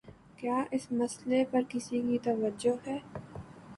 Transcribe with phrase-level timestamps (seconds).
[0.37, 2.97] کیا اس مسئلے پر کسی کی توجہ ہے؟